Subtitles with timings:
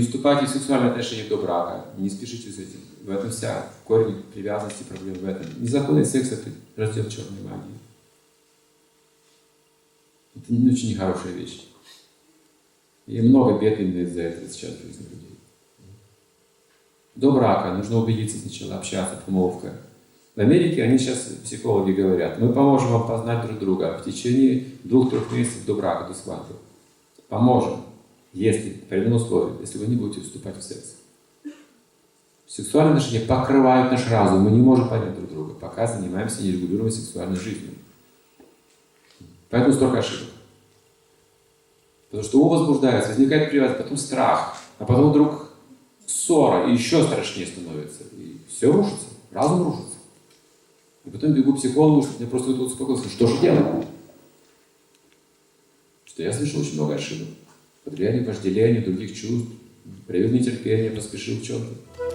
[0.00, 1.86] вступайте в сексуальные отношения до брака.
[1.96, 2.80] Не спешите с этим.
[3.02, 5.46] В этом вся корень привязанности проблем в этом.
[5.62, 7.78] Незаконный секс– это раздел черной магии.
[10.34, 11.66] Это не очень нехорошая вещь.
[13.06, 15.38] И много бед именно из-за этого сейчас в жизни людей.
[17.14, 19.72] До брака нужно убедиться сначала, общаться, помолвка.
[20.34, 25.32] В Америке они сейчас, психологи говорят, мы поможем вам познать друг друга в течение двух-трех
[25.32, 26.56] месяцев до брака, до свадьбы.
[27.28, 27.80] Поможем,
[28.44, 30.96] если, при одном условии, если вы не будете вступать в секс.
[32.46, 37.36] Сексуальные отношения покрывают наш разум, мы не можем понять друг друга, пока занимаемся нерегулируемой сексуальной
[37.36, 37.72] жизнью.
[39.50, 40.28] Поэтому столько ошибок.
[42.10, 45.50] Потому что ум возбуждается, возникает привязанность, потом страх, а потом вдруг
[46.06, 48.04] ссора, и еще страшнее становится.
[48.18, 49.96] И все рушится, разум рушится.
[51.04, 53.86] И потом бегу к психологу, чтобы мне просто вот успокоился, что же делать?
[56.04, 57.28] Что я совершил очень много ошибок.
[57.86, 59.48] Под влиянием вожделения, других чувств,
[60.08, 62.05] проявил нетерпение, поспешил в чем-то.